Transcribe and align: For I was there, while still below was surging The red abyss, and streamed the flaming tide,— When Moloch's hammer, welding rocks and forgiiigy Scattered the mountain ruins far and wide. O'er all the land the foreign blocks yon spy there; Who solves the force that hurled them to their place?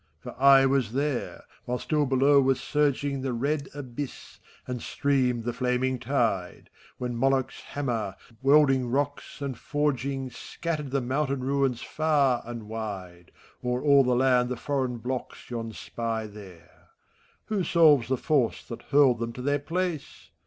For 0.19 0.33
I 0.41 0.65
was 0.65 0.93
there, 0.93 1.43
while 1.65 1.77
still 1.77 2.07
below 2.07 2.41
was 2.41 2.59
surging 2.59 3.21
The 3.21 3.33
red 3.33 3.69
abyss, 3.75 4.39
and 4.65 4.81
streamed 4.81 5.43
the 5.43 5.53
flaming 5.53 5.99
tide,— 5.99 6.71
When 6.97 7.15
Moloch's 7.15 7.61
hammer, 7.61 8.15
welding 8.41 8.89
rocks 8.89 9.43
and 9.43 9.55
forgiiigy 9.55 10.33
Scattered 10.33 10.89
the 10.89 11.01
mountain 11.01 11.41
ruins 11.43 11.83
far 11.83 12.41
and 12.45 12.63
wide. 12.63 13.31
O'er 13.63 13.83
all 13.83 14.03
the 14.03 14.15
land 14.15 14.49
the 14.49 14.57
foreign 14.57 14.97
blocks 14.97 15.51
yon 15.51 15.71
spy 15.71 16.25
there; 16.25 16.87
Who 17.45 17.63
solves 17.63 18.07
the 18.07 18.17
force 18.17 18.63
that 18.69 18.81
hurled 18.89 19.19
them 19.19 19.33
to 19.33 19.41
their 19.43 19.59
place? 19.59 20.31